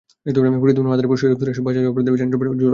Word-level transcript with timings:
ফরিদপুর, 0.61 0.83
মাদারীপুর, 0.91 1.17
শরীয়তপুরের 1.21 1.53
এসব 1.53 1.63
বাস 1.65 1.73
যাওয়ার 1.75 1.93
পথে 1.95 2.09
যানজটে 2.21 2.37
পড়ছে 2.37 2.49
জুরাইন 2.49 2.57
এলাকায়। 2.59 2.69